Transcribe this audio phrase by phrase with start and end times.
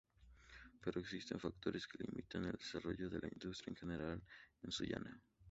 [0.81, 4.23] Pero existen factores que limitan el desarrollado de la industria en general,
[4.63, 5.21] en Sullana.